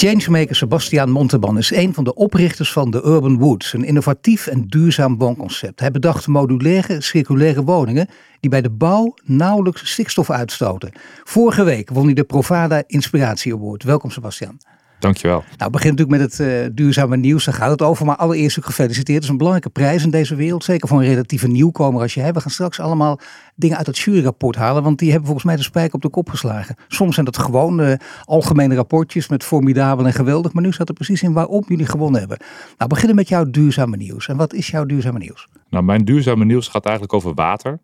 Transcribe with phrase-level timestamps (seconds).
[0.00, 4.66] Changemaker Sebastiaan Monteban is een van de oprichters van de Urban Woods, een innovatief en
[4.66, 5.80] duurzaam woonconcept.
[5.80, 8.08] Hij bedacht modulaire, circulaire woningen
[8.40, 10.92] die bij de bouw nauwelijks stikstof uitstoten.
[11.24, 13.82] Vorige week won hij de Provada Inspiratie Award.
[13.82, 14.58] Welkom Sebastiaan.
[15.00, 15.44] Dankjewel.
[15.56, 18.06] Nou, begint natuurlijk met het uh, duurzame nieuws, daar gaat het over.
[18.06, 19.14] Maar allereerst ook gefeliciteerd.
[19.14, 20.64] Het is een belangrijke prijs in deze wereld.
[20.64, 22.32] Zeker voor een relatieve nieuwkomer als jij.
[22.32, 23.20] We gaan straks allemaal
[23.54, 24.82] dingen uit het juryrapport halen.
[24.82, 26.76] Want die hebben volgens mij de spijker op de kop geslagen.
[26.88, 27.92] Soms zijn dat gewoon uh,
[28.24, 30.52] algemene rapportjes met formidabel en geweldig.
[30.52, 32.38] Maar nu staat er precies in waarom jullie gewonnen hebben.
[32.76, 34.28] Nou, beginnen met jouw duurzame nieuws.
[34.28, 35.48] En wat is jouw duurzame nieuws?
[35.68, 37.78] Nou, mijn duurzame nieuws gaat eigenlijk over water.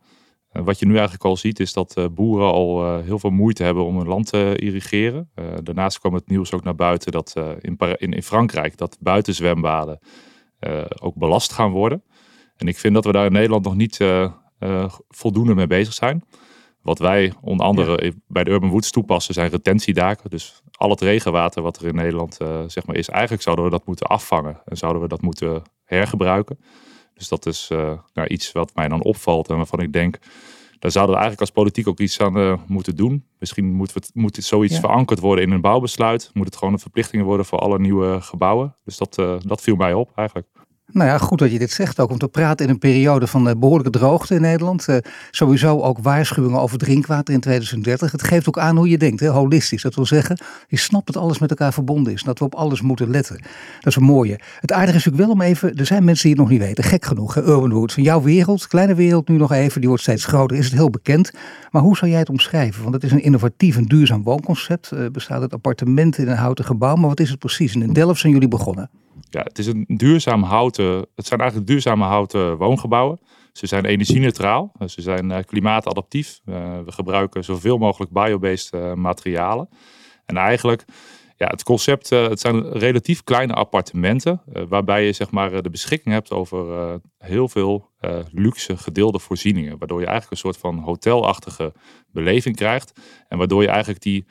[0.56, 3.30] Eh, wat je nu eigenlijk al ziet is dat eh, boeren al eh, heel veel
[3.30, 5.30] moeite hebben om hun land te irrigeren.
[5.62, 9.98] daarnaast kwam het nieuws ook naar buiten dat in, in, in, Frankrijk dat buitenzwembaden
[11.00, 12.02] ook belast gaan worden.
[12.56, 14.04] En ik vind dat we daar in Nederland nog niet
[15.08, 16.24] voldoende mee bezig zijn.
[16.82, 20.30] Wat wij onder andere bij de Urban Woods toepassen zijn retentiedaken.
[20.30, 23.86] Dus al het regenwater wat er in Nederland zeg maar is, eigenlijk zouden we dat
[23.86, 24.60] moeten afvangen.
[24.64, 26.58] En zouden we dat moeten hergebruiken.
[27.16, 30.18] Dus dat is uh, nou, iets wat mij dan opvalt en waarvan ik denk,
[30.78, 33.24] daar zouden we eigenlijk als politiek ook iets aan uh, moeten doen.
[33.38, 36.30] Misschien moet, we, moet zoiets verankerd worden in een bouwbesluit.
[36.32, 38.76] Moet het gewoon een verplichting worden voor alle nieuwe gebouwen.
[38.84, 40.48] Dus dat, uh, dat viel mij op eigenlijk.
[40.96, 42.10] Nou ja, goed dat je dit zegt ook.
[42.10, 44.88] Om te praten in een periode van eh, behoorlijke droogte in Nederland.
[44.88, 44.96] Uh,
[45.30, 48.12] sowieso ook waarschuwingen over drinkwater in 2030.
[48.12, 49.28] Het geeft ook aan hoe je denkt, hè?
[49.28, 49.82] holistisch.
[49.82, 50.38] Dat wil zeggen,
[50.68, 52.22] je snapt dat alles met elkaar verbonden is.
[52.22, 53.36] Dat we op alles moeten letten.
[53.36, 54.40] Dat is een mooie.
[54.60, 56.84] Het aardige is natuurlijk wel om even, er zijn mensen die het nog niet weten.
[56.84, 57.40] Gek genoeg, hè?
[57.40, 57.94] Urban Woods.
[57.94, 60.56] Van jouw wereld, kleine wereld nu nog even, die wordt steeds groter.
[60.56, 61.30] Is het heel bekend.
[61.70, 62.82] Maar hoe zou jij het omschrijven?
[62.82, 64.90] Want het is een innovatief en duurzaam woonconcept.
[64.94, 66.94] Uh, bestaat uit appartementen in een houten gebouw.
[66.94, 67.74] Maar wat is het precies?
[67.74, 68.90] En in Delft zijn jullie begonnen.
[69.30, 71.06] Ja, het is een duurzaam houten.
[71.14, 73.20] Het zijn eigenlijk duurzame houten woongebouwen.
[73.52, 74.72] Ze zijn energie-neutraal.
[74.86, 76.40] Ze zijn uh, klimaatadaptief.
[76.46, 76.54] Uh,
[76.84, 79.68] we gebruiken zoveel mogelijk biobased uh, materialen.
[80.26, 80.84] En eigenlijk,
[81.36, 84.42] ja, het concept, het zijn relatief kleine appartementen.
[84.68, 87.90] waarbij je zeg maar de beschikking hebt over heel veel
[88.32, 89.78] luxe gedeelde voorzieningen.
[89.78, 91.72] Waardoor je eigenlijk een soort van hotelachtige
[92.12, 93.00] beleving krijgt.
[93.28, 94.26] En waardoor je eigenlijk die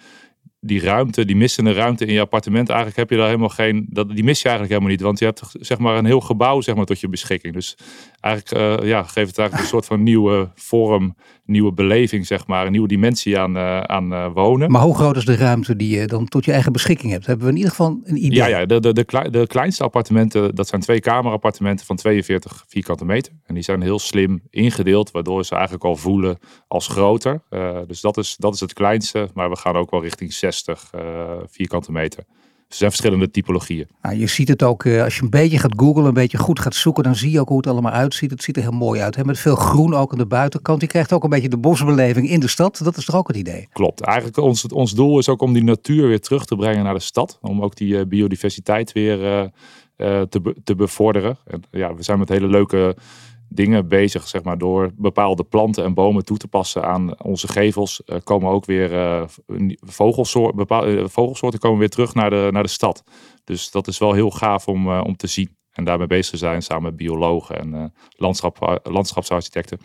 [0.66, 4.10] die ruimte, die missende ruimte in je appartement, eigenlijk heb je daar helemaal geen, dat,
[4.10, 5.02] die mis je eigenlijk helemaal niet.
[5.02, 7.54] Want je hebt zeg maar een heel gebouw zeg maar, tot je beschikking.
[7.54, 7.78] Dus
[8.20, 11.16] eigenlijk uh, ja, geeft het eigenlijk een soort van nieuwe vorm,
[11.46, 14.72] nieuwe beleving, zeg maar, een nieuwe dimensie aan, uh, aan uh, wonen.
[14.72, 17.26] Maar hoe groot is de ruimte die je dan tot je eigen beschikking hebt?
[17.26, 18.38] Hebben we in ieder geval een idee?
[18.38, 23.06] Ja, ja de, de, de, de kleinste appartementen, dat zijn twee kamerappartementen van 42 vierkante
[23.06, 23.34] meter.
[23.44, 27.42] En die zijn heel slim ingedeeld, waardoor ze eigenlijk al voelen als groter.
[27.88, 30.90] dus dat is, dat is het kleinste, maar we gaan ook wel richting 60
[31.46, 32.24] vierkante meter.
[32.68, 33.88] Er zijn verschillende typologieën.
[34.02, 36.60] Nou, je ziet het ook uh, als je een beetje gaat googlen, een beetje goed
[36.60, 38.32] gaat zoeken, dan zie je ook hoe het allemaal uitziet.
[38.32, 39.16] Het ziet er heel mooi uit.
[39.16, 39.24] Hè?
[39.24, 40.82] Met veel groen ook aan de buitenkant.
[40.82, 42.80] Je krijgt ook een beetje de bosbeleving in de stad.
[42.84, 43.68] Dat is toch ook het idee?
[43.74, 44.02] Klopt.
[44.02, 47.00] Eigenlijk ons, ons doel is ook om die natuur weer terug te brengen naar de
[47.00, 47.38] stad.
[47.42, 49.20] Om ook die uh, biodiversiteit weer
[49.98, 51.38] uh, te, te bevorderen.
[51.46, 52.96] En, ja, we zijn met hele leuke
[53.50, 58.02] dingen bezig, zeg maar, door bepaalde planten en bomen toe te passen aan onze gevels,
[58.06, 59.24] uh, komen ook weer uh,
[59.80, 63.04] vogelsoorten, bepaalde uh, vogelsoorten komen weer terug naar de, naar de stad.
[63.44, 65.58] Dus dat is wel heel gaaf om, om te zien.
[65.72, 69.80] En daarmee bezig te zijn samen met biologen en landschap, landschapsarchitecten.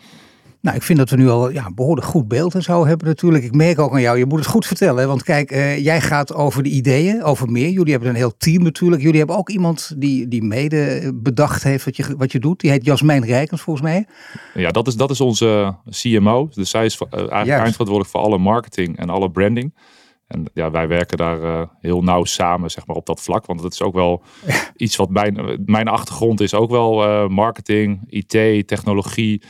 [0.61, 3.43] Nou, ik vind dat we nu al ja, behoorlijk goed beeld en zo hebben natuurlijk.
[3.43, 5.07] Ik merk ook aan jou, je moet het goed vertellen.
[5.07, 7.69] Want kijk, uh, jij gaat over de ideeën, over meer.
[7.69, 9.01] Jullie hebben een heel team natuurlijk.
[9.01, 12.59] Jullie hebben ook iemand die, die mede bedacht heeft wat je, wat je doet.
[12.59, 14.05] Die heet Jasmijn Rijkens volgens mij.
[14.53, 16.49] Ja, dat is, dat is onze CMO.
[16.53, 19.73] Dus zij is uh, eigenlijk eindverantwoordelijk voor alle marketing en alle branding.
[20.27, 23.45] En ja, wij werken daar uh, heel nauw samen, zeg maar, op dat vlak.
[23.45, 24.23] Want dat is ook wel
[24.75, 26.53] iets wat mijn, mijn achtergrond is.
[26.53, 29.41] Ook wel uh, marketing, IT, technologie.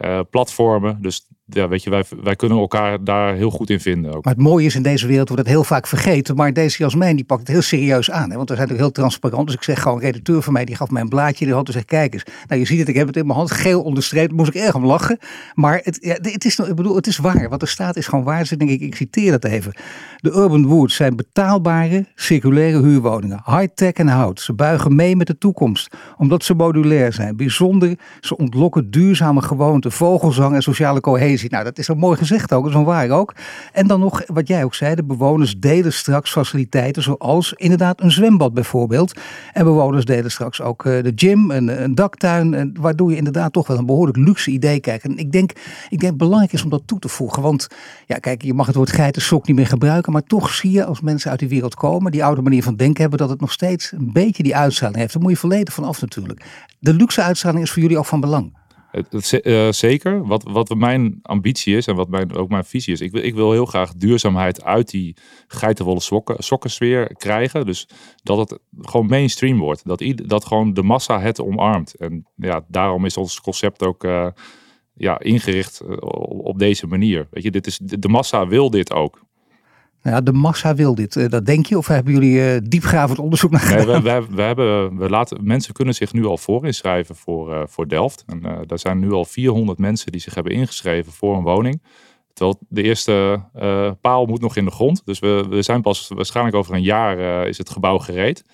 [0.00, 1.02] Uh, platformen.
[1.02, 4.14] Dus ja, weet je, wij, wij kunnen elkaar daar heel goed in vinden.
[4.14, 4.24] Ook.
[4.24, 6.36] Maar het mooie is in deze wereld wordt het heel vaak vergeten.
[6.36, 8.30] Maar deze Jasmijn die pakt het heel serieus aan.
[8.30, 8.36] Hè?
[8.36, 9.46] Want we zijn ook heel transparant.
[9.46, 11.44] Dus ik zeg gewoon, redacteur van mij die gaf mij een blaadje.
[11.44, 12.24] Die had dus zegt, kijk eens.
[12.48, 13.50] Nou je ziet het, ik heb het in mijn hand.
[13.50, 14.32] Geel onderstreept.
[14.32, 15.18] Moest ik erg om lachen.
[15.54, 17.48] Maar het, ja, het, is, ik bedoel, het is waar.
[17.48, 18.38] Wat er staat is gewoon waar.
[18.38, 19.72] Dus denk ik, ik citeer dat even.
[20.16, 23.42] De Urban Woods zijn betaalbare, circulaire huurwoningen.
[23.44, 24.40] High-tech en hout.
[24.40, 25.96] Ze buigen mee met de toekomst.
[26.16, 27.36] Omdat ze modulair zijn.
[27.36, 32.52] Bijzonder, ze ontlokken duurzame gewoonten, vogelzang en sociale cohesie Nou, dat is zo mooi gezegd
[32.52, 33.34] ook, dat is wel waar ook.
[33.72, 38.10] En dan nog, wat jij ook zei, de bewoners delen straks faciliteiten zoals inderdaad een
[38.10, 39.20] zwembad bijvoorbeeld.
[39.52, 43.52] En bewoners delen straks ook eh, de gym, een, een daktuin, en waardoor je inderdaad
[43.52, 45.04] toch wel een behoorlijk luxe idee krijgt.
[45.04, 45.52] En ik denk,
[45.88, 47.66] ik denk belangrijk is om dat toe te voegen, want
[48.06, 51.00] ja, kijk, je mag het woord geitensok niet meer gebruiken, maar toch zie je als
[51.00, 53.92] mensen uit die wereld komen, die oude manier van denken hebben, dat het nog steeds
[53.92, 55.12] een beetje die uitstraling heeft.
[55.12, 56.44] Daar moet je volledig van af natuurlijk.
[56.78, 58.52] De luxe uitstraling is voor jullie ook van belang.
[59.42, 60.26] Uh, zeker.
[60.26, 63.00] Wat, wat mijn ambitie is en wat mijn, ook mijn visie is.
[63.00, 67.66] Ik wil, ik wil heel graag duurzaamheid uit die geitenwolle sokken, sokkensfeer krijgen.
[67.66, 67.88] Dus
[68.22, 69.86] dat het gewoon mainstream wordt.
[69.86, 71.94] Dat, dat gewoon de massa het omarmt.
[71.94, 74.26] En ja, daarom is ons concept ook uh,
[74.94, 75.82] ja, ingericht
[76.28, 77.28] op deze manier.
[77.30, 79.24] Weet je, dit is, de massa wil dit ook.
[80.04, 81.16] Nou ja, de massa wil dit.
[81.16, 81.78] Eh, dat denk je?
[81.78, 83.86] Of hebben jullie uh, diepgravend onderzoek naar gedaan?
[83.86, 87.62] Nee, we, we, we, hebben, we laten, mensen kunnen zich nu al voorinschrijven voor, uh,
[87.66, 88.24] voor Delft.
[88.26, 91.82] En uh, daar zijn nu al 400 mensen die zich hebben ingeschreven voor een woning.
[92.32, 93.40] Terwijl de eerste
[94.00, 95.02] paal moet nog in de grond.
[95.04, 98.44] Dus we, we zijn pas waarschijnlijk over een jaar is het gebouw gereed.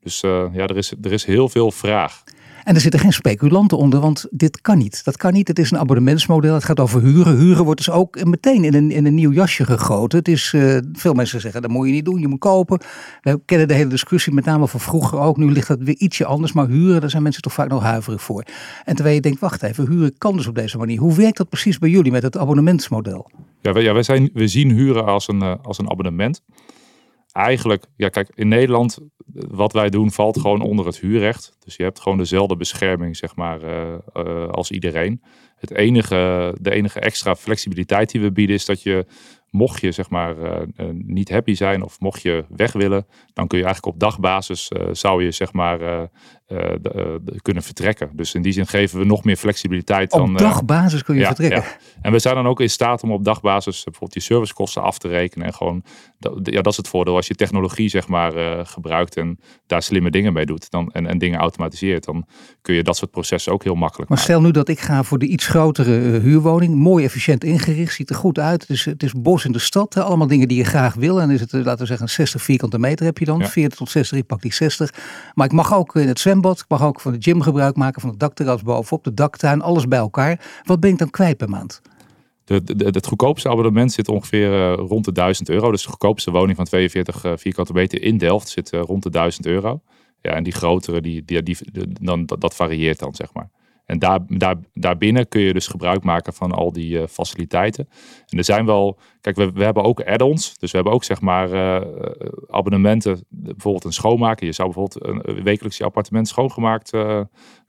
[0.00, 2.22] Dus ja, er is, er is heel veel vraag.
[2.64, 5.04] En er zitten geen speculanten onder, want dit kan niet.
[5.04, 5.48] Dat kan niet.
[5.48, 6.54] Het is een abonnementsmodel.
[6.54, 7.36] Het gaat over huren.
[7.38, 10.18] Huren wordt dus ook meteen in een, in een nieuw jasje gegoten.
[10.18, 12.80] Het is, uh, veel mensen zeggen dat moet je niet doen, je moet kopen.
[13.20, 15.36] We kennen de hele discussie, met name van vroeger ook.
[15.36, 18.22] Nu ligt dat weer ietsje anders, maar huren, daar zijn mensen toch vaak nog huiverig
[18.22, 18.44] voor.
[18.84, 20.98] En terwijl je denkt, wacht even, huren kan dus op deze manier.
[20.98, 23.30] Hoe werkt dat precies bij jullie met het abonnementsmodel?
[23.60, 26.42] Ja, we, ja, wij zijn, we zien huren als een, uh, als een abonnement
[27.34, 28.98] eigenlijk, ja kijk, in Nederland,
[29.32, 31.56] wat wij doen valt gewoon onder het huurrecht.
[31.58, 35.22] Dus je hebt gewoon dezelfde bescherming, zeg maar, uh, uh, als iedereen.
[35.56, 39.06] Het enige, de enige extra flexibiliteit die we bieden is dat je
[39.50, 40.36] mocht je zeg maar
[40.92, 45.24] niet happy zijn of mocht je weg willen, dan kun je eigenlijk op dagbasis zou
[45.24, 46.10] je zeg maar
[46.46, 48.10] de, kunnen vertrekken.
[48.12, 50.12] Dus in die zin geven we nog meer flexibiliteit.
[50.12, 51.60] Op dan, dagbasis kun je ja, vertrekken.
[51.60, 51.76] Ja.
[52.02, 55.08] En we zijn dan ook in staat om op dagbasis bijvoorbeeld die servicekosten af te
[55.08, 55.82] rekenen en gewoon
[56.42, 60.32] ja, dat is het voordeel als je technologie zeg maar gebruikt en daar slimme dingen
[60.32, 62.26] mee doet dan en, en dingen automatiseert, dan
[62.62, 64.10] kun je dat soort processen ook heel makkelijk.
[64.10, 68.10] Maar stel nu dat ik ga voor de iets grotere huurwoning, mooi efficiënt ingericht, ziet
[68.10, 69.96] er goed uit, het is, het is bos in de stad.
[69.96, 71.20] Allemaal dingen die je graag wil.
[71.20, 73.38] En is het, laten we zeggen, 60 vierkante meter heb je dan.
[73.38, 73.48] Ja.
[73.48, 74.90] 40 tot 60, ik pak die 60.
[75.34, 78.00] Maar ik mag ook in het zwembad, ik mag ook van de gym gebruik maken,
[78.00, 80.60] van het dakterras bovenop, de daktuin, alles bij elkaar.
[80.64, 81.80] Wat ben ik dan kwijt per maand?
[82.44, 85.70] De, het goedkoopste abonnement zit ongeveer uh, rond de 1000 euro.
[85.70, 89.10] Dus de goedkoopste woning van 42 uh, vierkante meter in Delft zit uh, rond de
[89.10, 89.80] 1000 euro.
[90.20, 91.56] Ja, en die grotere, die, die,
[92.00, 93.50] dan, dat varieert dan, zeg maar.
[93.86, 97.88] En daar, daar, daarbinnen kun je dus gebruik maken van al die uh, faciliteiten.
[98.26, 100.58] En er zijn wel, kijk, we, we hebben ook add-ons.
[100.58, 101.80] Dus we hebben ook zeg maar uh,
[102.48, 104.46] abonnementen, bijvoorbeeld een schoonmaker.
[104.46, 107.20] Je zou bijvoorbeeld een, wekelijks je appartement schoongemaakt uh,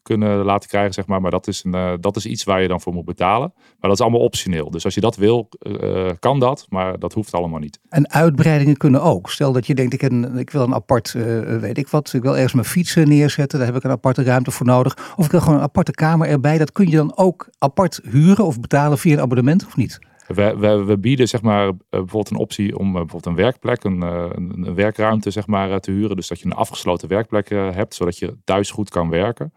[0.06, 1.22] kunnen laten krijgen, zeg maar.
[1.22, 3.54] Maar dat is, een, uh, dat is iets waar je dan voor moet betalen.
[3.56, 4.69] Maar dat is allemaal optioneel.
[4.69, 6.66] Dus als je dat wil, uh, kan dat.
[6.69, 7.80] Maar dat hoeft allemaal niet.
[7.90, 9.30] En uitbreidingen kunnen ook.
[9.30, 11.12] Stel dat je denkt, ik, een, ik wil een apart,
[11.60, 12.13] weet ik wat.
[12.13, 13.57] Ik wil ergens mijn fietsen neerzetten.
[13.57, 15.13] Daar heb ik een aparte ruimte voor nodig.
[15.16, 16.58] Of ik wil gewoon een aparte kamer erbij.
[16.58, 20.00] Dat kun je dan ook apart huren of betalen via een abonnement of niet?
[20.27, 24.75] We, we, bieden zeg maar, bijvoorbeeld een optie om bijvoorbeeld een werkplek, een, een, een
[24.75, 26.16] werkruimte zeg maar, te huren.
[26.16, 29.54] Dus dat je een afgesloten werkplek hebt, zodat je thuis goed kan werken.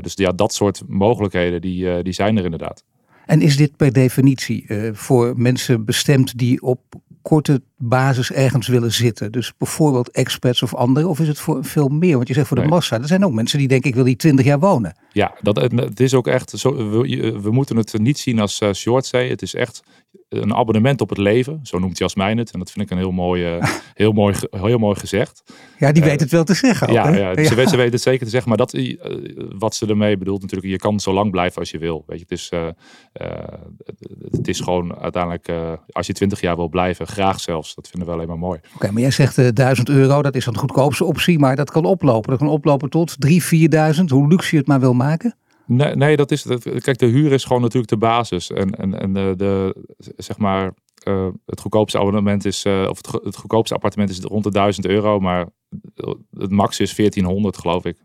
[0.00, 2.84] Dus ja, dat soort mogelijkheden die, die zijn er inderdaad.
[3.26, 6.80] En is dit per definitie voor mensen bestemd die op
[7.22, 9.32] korte basis ergens willen zitten?
[9.32, 11.08] Dus bijvoorbeeld experts of anderen?
[11.08, 12.16] Of is het voor veel meer?
[12.16, 12.72] Want je zegt voor de nee.
[12.72, 12.98] massa.
[13.00, 14.96] Er zijn ook mensen die denken ik wil die 20 jaar wonen.
[15.12, 16.90] Ja, dat, het is ook echt zo.
[16.90, 19.28] We, we moeten het niet zien als uh, short say.
[19.28, 19.82] Het is echt
[20.28, 21.60] een abonnement op het leven.
[21.62, 22.50] Zo noemt Jasmijn het.
[22.50, 25.42] En dat vind ik een heel mooi, uh, heel mooi, heel mooi gezegd.
[25.78, 26.88] Ja, die uh, weet het wel te zeggen.
[26.88, 27.44] Ook, ja, ja, ja.
[27.44, 28.48] Ze, weet, ze weet het zeker te zeggen.
[28.48, 28.98] Maar dat, uh,
[29.58, 30.72] wat ze ermee bedoelt natuurlijk.
[30.72, 32.04] Je kan zo lang blijven als je wil.
[32.06, 32.50] Weet je, het, is,
[34.30, 35.48] het is gewoon uiteindelijk.
[35.90, 37.06] als je 20 jaar wil blijven.
[37.06, 37.69] Graag zelfs.
[37.74, 38.58] Dat vinden we alleen maar mooi.
[38.58, 40.22] Oké, okay, maar jij zegt 1000 euro.
[40.22, 41.38] Dat is dan de goedkoopste optie.
[41.38, 42.30] Maar dat kan oplopen.
[42.30, 43.34] Dat kan oplopen tot 3.000,
[43.96, 44.04] 4.000.
[44.06, 45.34] Hoe luxe je het maar wil maken.
[45.66, 46.46] Nee, nee, dat is.
[46.62, 48.50] Kijk, de huur is gewoon natuurlijk de basis.
[48.50, 49.76] En, en, en de, de
[50.16, 50.72] zeg maar.
[51.04, 54.86] Uh, het goedkoopste abonnement is, uh, of het, het, goedkoopste appartement is rond de 1000
[54.86, 55.46] euro, maar
[56.30, 57.96] het max is 1400, geloof ik.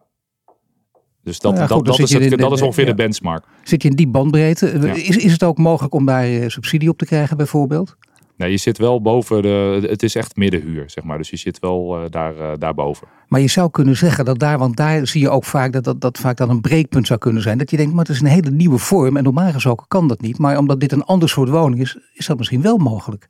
[1.23, 2.89] Dus dat, nou ja, goed, dat, dat, is, het, dat is ongeveer ja.
[2.89, 3.45] de benchmark.
[3.63, 4.79] Zit je in die bandbreedte?
[4.81, 4.93] Ja.
[4.93, 7.95] Is, is het ook mogelijk om daar subsidie op te krijgen, bijvoorbeeld?
[8.37, 9.85] Nee, je zit wel boven de.
[9.89, 11.17] Het is echt middenhuur, zeg maar.
[11.17, 13.07] Dus je zit wel uh, daar, uh, daarboven.
[13.27, 16.01] Maar je zou kunnen zeggen dat daar, want daar zie je ook vaak dat, dat
[16.01, 17.57] dat vaak dan een breekpunt zou kunnen zijn.
[17.57, 20.21] Dat je denkt, maar het is een hele nieuwe vorm en normaal gesproken kan dat
[20.21, 20.37] niet.
[20.37, 23.27] Maar omdat dit een ander soort woning is, is dat misschien wel mogelijk.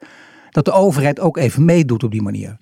[0.50, 2.58] Dat de overheid ook even meedoet op die manier.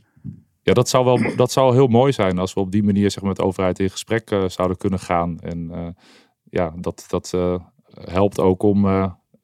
[0.62, 3.20] Ja, dat zou wel dat zou heel mooi zijn als we op die manier zeg
[3.20, 5.40] maar, met de overheid in gesprek uh, zouden kunnen gaan.
[5.40, 5.96] En
[6.50, 7.34] ja, dat, dat
[7.94, 8.86] helpt ook om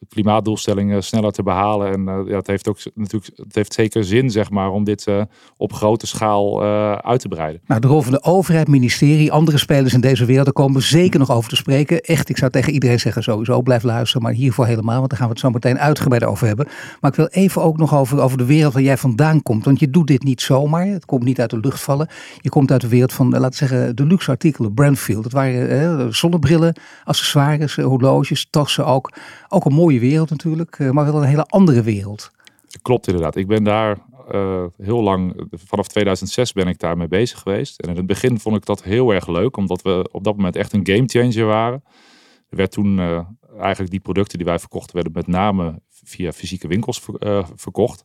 [0.10, 1.92] klimaatdoelstellingen sneller te behalen.
[1.92, 5.08] En ja, het heeft ook natuurlijk, het heeft zeker zin, zeg maar, om dit
[5.58, 6.64] op grote schaal
[7.04, 7.62] uit te breiden.
[7.66, 10.88] Nou, de rol van de overheid, ministerie, andere spelers in deze wereld, daar komen we
[10.88, 12.02] zeker nog over te spreken.
[12.02, 15.28] Echt, ik zou tegen iedereen zeggen, sowieso blijf luisteren, maar hiervoor helemaal, want daar gaan
[15.28, 16.68] we het zo meteen uitgebreid over hebben.
[17.02, 19.80] Maar ik wil even ook nog over, over de wereld waar jij vandaan komt, want
[19.80, 20.86] je doet dit niet zomaar.
[20.86, 22.10] Het komt niet uit de lucht vallen.
[22.42, 25.24] Je komt uit de wereld van, laten we zeggen, de luxe artikelen, Brandfield.
[25.24, 29.12] Dat waren eh, zonnebrillen, accessoires, horloges, tassen ook.
[29.50, 32.32] Ook een mooie wereld natuurlijk, maar wel een hele andere wereld.
[32.82, 33.36] Klopt inderdaad.
[33.36, 33.98] Ik ben daar
[34.32, 37.80] uh, heel lang, vanaf 2006 ben ik daarmee bezig geweest.
[37.80, 40.56] En in het begin vond ik dat heel erg leuk, omdat we op dat moment
[40.56, 41.84] echt een game changer waren.
[42.50, 43.20] Er werd toen uh,
[43.60, 47.02] eigenlijk die producten die wij verkochten, werden met name via fysieke winkels
[47.56, 48.04] verkocht.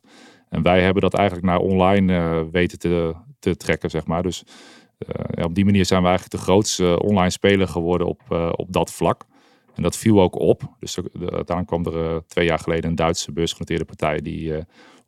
[0.49, 4.23] En wij hebben dat eigenlijk naar online weten te, te trekken, zeg maar.
[4.23, 4.43] Dus
[5.41, 8.21] op die manier zijn we eigenlijk de grootste online speler geworden op,
[8.55, 9.25] op dat vlak.
[9.75, 10.75] En dat viel ook op.
[10.79, 14.53] Dus uiteindelijk kwam er twee jaar geleden een Duitse beursgenoteerde partij die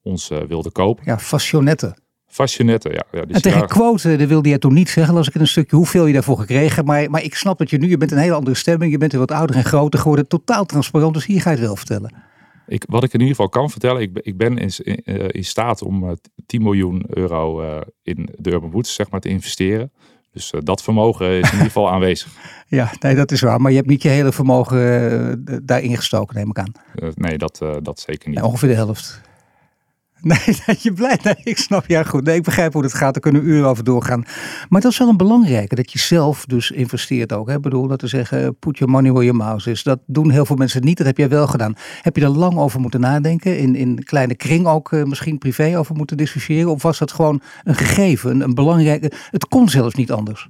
[0.07, 1.03] ons uh, wilde kopen.
[1.05, 1.95] Ja, Fashionette.
[2.27, 3.03] Fashionette, ja.
[3.11, 5.75] ja en tegen quote, dat wilde je toen niet zeggen, als ik in een stukje
[5.75, 6.85] hoeveel je daarvoor gekregen.
[6.85, 9.11] Maar, maar ik snap dat je nu, je bent een hele andere stemming, je bent
[9.11, 11.13] weer wat ouder en groter geworden, totaal transparant.
[11.13, 12.13] Dus hier ga je het wel vertellen.
[12.67, 15.45] Ik, wat ik in ieder geval kan vertellen, ik, ik ben in, in, eh, in
[15.45, 17.61] staat om uh, eh, 10 miljoen euro
[18.03, 19.91] in de Urban Woods zeg maar, te investeren.
[20.37, 22.31] Dus dat vermogen is in ieder geval aanwezig.
[22.69, 23.61] Ja, nee, dat is waar.
[23.61, 26.71] Maar je hebt niet je hele vermogen daarin gestoken, neem ik aan.
[27.15, 28.41] nee, dat, dat zeker niet.
[28.41, 29.21] ongeveer de helft.
[30.21, 31.19] Nee, dat je blij.
[31.23, 31.87] Nee, ik snap.
[31.87, 32.23] Ja, goed.
[32.23, 33.13] Nee, ik begrijp hoe het gaat.
[33.13, 34.23] Daar kunnen uren over doorgaan.
[34.69, 35.75] Maar dat is wel een belangrijke.
[35.75, 37.49] Dat je zelf dus investeert ook.
[37.49, 39.83] Ik bedoel, dat te zeggen, put your money where your mouth is.
[39.83, 40.97] Dat doen heel veel mensen niet.
[40.97, 41.75] Dat heb jij wel gedaan.
[42.01, 43.59] Heb je er lang over moeten nadenken?
[43.59, 46.71] In, in kleine kring ook uh, misschien privé over moeten discussiëren?
[46.71, 49.11] Of was dat gewoon een gegeven, een belangrijke...
[49.31, 50.49] Het kon zelfs niet anders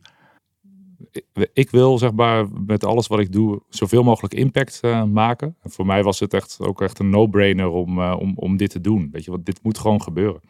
[1.53, 5.55] ik wil zeg maar met alles wat ik doe zoveel mogelijk impact uh, maken.
[5.62, 8.69] En voor mij was het echt ook echt een no-brainer om, uh, om, om dit
[8.69, 9.09] te doen.
[9.12, 10.41] Weet je, want dit moet gewoon gebeuren.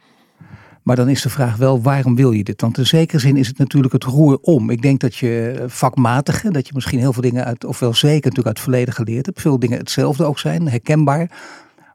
[0.84, 2.62] Maar dan is de vraag wel, waarom wil je dit?
[2.62, 4.70] Want in zekere zin is het natuurlijk het roer om.
[4.70, 8.30] Ik denk dat je vakmatige, dat je misschien heel veel dingen uit, of wel zeker
[8.30, 9.42] natuurlijk uit het verleden geleerd hebt.
[9.42, 11.32] Veel dingen hetzelfde ook zijn, herkenbaar.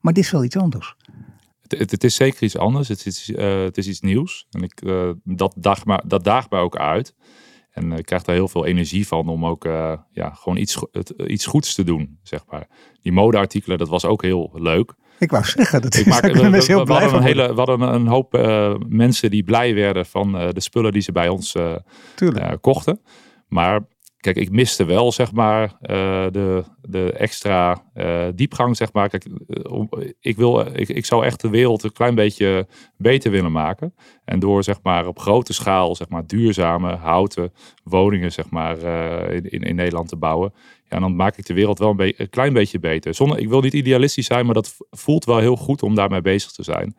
[0.00, 0.96] Maar dit is wel iets anders.
[1.68, 2.88] Het, het, is zeker iets anders.
[2.88, 4.46] Het is, uh, het is iets nieuws.
[4.50, 4.82] En ik,
[5.24, 7.14] dat, daagt me, dat daagt mij ook uit.
[7.72, 11.14] En ik krijg daar heel veel energie van om ook uh, ja, gewoon iets, het,
[11.26, 12.68] iets goeds te doen, zeg maar.
[13.02, 14.94] Die modeartikelen, dat was ook heel leuk.
[15.18, 17.80] Ik wou zeggen, dat ik maak, we, we, heel blij hadden een hele, we hadden
[17.80, 21.56] een hoop uh, mensen die blij werden van uh, de spullen die ze bij ons
[22.60, 23.00] kochten.
[23.48, 23.80] Maar
[24.22, 29.08] kijk, ik miste wel, zeg maar, uh, de, de extra uh, diepgang, zeg maar.
[29.08, 29.82] Kijk, uh,
[30.20, 33.94] ik, wil, ik, ik zou echt de wereld een klein beetje beter willen maken.
[34.24, 37.52] En door, zeg maar, op grote schaal, zeg maar, duurzame houten
[37.84, 38.78] woningen, zeg maar,
[39.32, 40.52] in, in, in, Nederland te bouwen.
[40.88, 43.14] Ja, dan maak ik de wereld wel een, een klein beetje beter.
[43.14, 46.50] Zonder, ik wil niet idealistisch zijn, maar dat voelt wel heel goed om daarmee bezig
[46.50, 46.94] te zijn.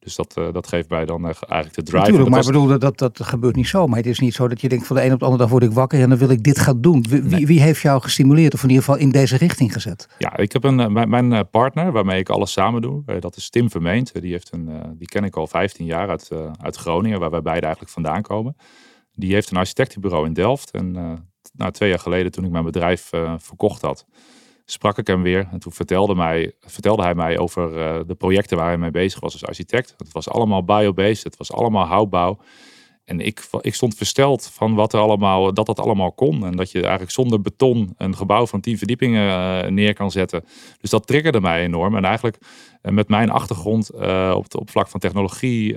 [0.00, 1.98] Dus dat, uh, dat geeft mij dan uh, eigenlijk de drive.
[1.98, 3.86] Natuurlijk, maar ik bedoel, dat, dat gebeurt niet zo.
[3.86, 5.52] Maar het is niet zo dat je denkt van de een op de andere dag
[5.52, 7.04] word ik wakker en dan wil ik dit gaan doen.
[7.08, 7.46] Wie, nee.
[7.46, 10.08] wie, heeft jou gestimuleerd of in ieder geval in deze richting gezet?
[10.18, 13.02] Ja, ik heb een, mijn, mijn partner waarmee ik alles samen doe.
[13.06, 14.20] Uh, dat is Tim Vermeend.
[14.20, 16.30] die, heeft een, die ken ik al 15 jaar uit,
[16.60, 18.56] uit Groningen, waar wij beide eigenlijk vandaan komen.
[19.14, 20.70] Die heeft een architectenbureau in Delft.
[20.70, 20.92] En
[21.52, 24.06] nou, twee jaar geleden toen ik mijn bedrijf verkocht had
[24.72, 25.48] sprak ik hem weer.
[25.52, 29.20] En toen vertelde, mij, vertelde hij mij over uh, de projecten waar hij mee bezig
[29.20, 29.94] was als architect.
[29.96, 32.38] Het was allemaal biobased, het was allemaal houtbouw.
[33.04, 36.46] En ik, ik stond versteld van wat er allemaal, dat dat allemaal kon.
[36.46, 40.44] En dat je eigenlijk zonder beton een gebouw van tien verdiepingen uh, neer kan zetten.
[40.80, 41.96] Dus dat triggerde mij enorm.
[41.96, 42.38] En eigenlijk
[42.82, 43.92] uh, met mijn achtergrond
[44.34, 45.76] op, het, op vlak van technologie,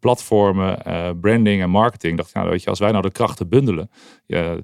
[0.00, 2.16] platformen, uh, branding en marketing.
[2.16, 3.90] Dacht nou weet je, als wij nou de krachten bundelen.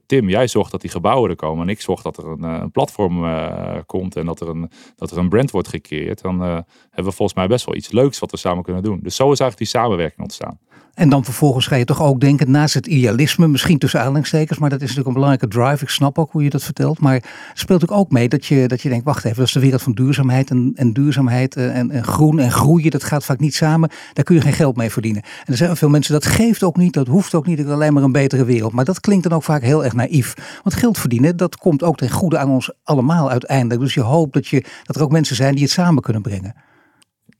[0.07, 1.63] Tim, jij zorgt dat die gebouwen er komen.
[1.63, 4.71] En ik zorg dat er een, eh, een platform uh, komt en dat er een,
[4.97, 6.23] dat er een brand wordt gecreëerd.
[6.23, 9.01] Dan hebben we volgens mij best wel iets leuks wat we samen kunnen doen.
[9.03, 10.59] Dus zo is eigenlijk die samenwerking ontstaan.
[10.95, 14.71] En dan vervolgens ga je toch ook denken, naast het idealisme, misschien tussen aanhalingstekens, maar
[14.71, 15.85] dat is natuurlijk een belangrijke drive.
[15.85, 17.01] Ik snap ook hoe je dat vertelt.
[17.01, 17.23] Maar
[17.55, 19.93] speelt ook mee dat je, dat je denkt, wacht even, dat is de wereld van
[19.93, 20.51] duurzaamheid.
[20.51, 23.91] En, en duurzaamheid en, en groen en groeien, dat gaat vaak niet samen.
[24.13, 25.23] Daar kun je geen geld mee verdienen.
[25.23, 27.93] En er zijn veel mensen, dat geeft ook niet, dat hoeft ook niet, ik alleen
[27.93, 28.73] maar een betere wereld.
[28.73, 30.35] Maar dat klinkt dan ook vaak heel erg naïef.
[30.63, 33.81] Want geld verdienen, dat komt ook ten goede aan ons allemaal uiteindelijk.
[33.81, 36.55] Dus je hoopt dat, je, dat er ook mensen zijn die het samen kunnen brengen.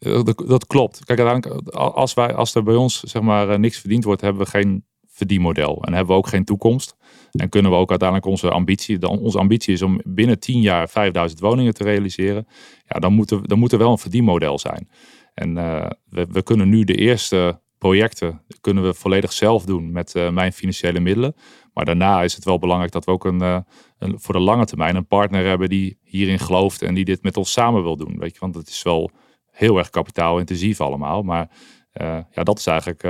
[0.03, 1.05] Eh, dat, klopt.
[1.05, 4.43] Kijk, uiteindelijk, als, wij, als er bij ons zeg maar, eh, niks verdiend wordt, hebben
[4.43, 5.83] we geen verdienmodel.
[5.83, 6.97] En hebben we ook geen toekomst.
[7.33, 11.41] En kunnen we ook uiteindelijk onze ambitie, onze ambitie is om binnen 10 jaar 5000
[11.41, 12.47] woningen te realiseren.
[12.87, 14.89] Ja, dan moet er, dan moet er wel een verdienmodel zijn.
[15.35, 15.55] En
[16.09, 21.01] we, we kunnen nu de eerste projecten kunnen we volledig zelf doen met mijn financiële
[21.01, 21.35] middelen.
[21.75, 24.97] Maar daarna is het wel belangrijk dat we ook een, een, voor de lange termijn
[24.97, 28.19] een partner hebben die hierin gelooft en die dit met ons samen wil doen.
[28.19, 29.11] Weet je, want het is wel
[29.53, 31.23] heel erg kapitaalintensief allemaal.
[31.23, 31.49] Maar
[32.31, 33.03] ja, dat is eigenlijk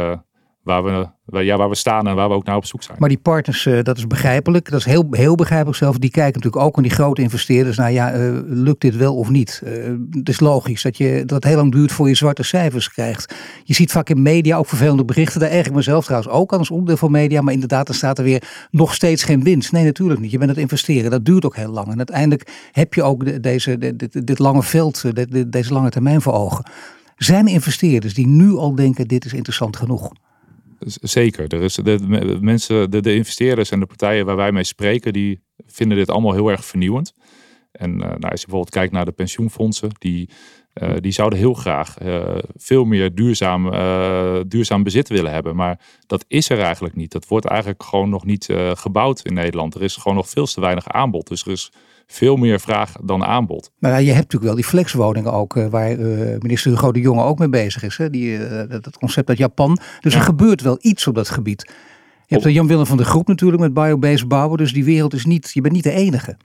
[0.63, 0.83] waar
[1.25, 2.97] we, ja, waar we staan en waar we ook naar op zoek zijn.
[3.01, 4.71] Maar die partners, uh, dat is begrijpelijk.
[4.71, 5.99] Dat is heel, heel begrijpelijk zelf.
[5.99, 7.77] Die kijken natuurlijk ook aan die grote investeerders.
[7.77, 9.63] Nou ja, uh, lukt dit wel of niet?
[9.65, 9.73] Uh,
[10.11, 13.35] het is logisch dat, je, dat het heel lang duurt voor je zwarte cijfers krijgt.
[13.65, 15.41] Je ziet vaak in media ook vervelende berichten.
[15.41, 17.41] Daar ik mezelf trouwens ook aan als onderdeel van media.
[17.41, 19.73] Maar inderdaad, dan staat er weer nog steeds geen winst.
[19.73, 20.31] Nee, natuurlijk niet.
[20.31, 21.11] Je bent het investeren.
[21.11, 21.91] Dat duurt ook heel lang.
[21.91, 25.05] En uiteindelijk heb je ook de, deze, dit, dit lange veld,
[25.53, 26.65] deze lange termijn voor ogen.
[27.17, 30.13] Zijn investeerders die nu al denken, dit is interessant genoeg?
[30.87, 31.55] Zeker.
[31.55, 35.43] Er is de, mensen, de, de, investeerders en de partijen waar wij mee spreken, die
[35.67, 37.15] vinden dit allemaal heel erg vernieuwend.
[37.73, 40.29] En uh, nou, als je bijvoorbeeld kijkt naar de pensioenfondsen, die,
[40.83, 43.71] uh, die zouden heel graag uh, veel meer duurzaam,
[44.49, 45.57] duurzaam bezit willen hebben.
[45.57, 47.13] Maar dat is er eigenlijk niet.
[47.13, 49.75] Dat wordt eigenlijk gewoon nog niet gebouwd in Nederland.
[49.75, 51.29] Er is gewoon nog veel te weinig aanbod.
[51.29, 51.73] Dus er is
[52.13, 53.71] veel meer vraag dan aanbod.
[53.79, 57.23] Maar je hebt natuurlijk wel die flexwoningen ook, uh, waar uh, minister Hugo de Jonge
[57.23, 57.97] ook mee bezig is.
[57.97, 58.11] Hè?
[58.11, 59.79] Die, uh, dat concept uit Japan.
[60.01, 61.73] Dus er gebeurt wel iets op dat gebied.
[62.27, 64.59] Je hebt Jan Willem van de Groep natuurlijk met biobased bouwen.
[64.59, 66.37] Dus die wereld is niet, je bent niet de enige.